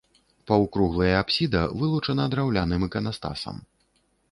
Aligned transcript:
Паўкруглая 0.51 1.11
апсіда 1.19 1.61
вылучана 1.83 2.27
драўляным 2.33 2.89
іканастасам. 2.91 3.63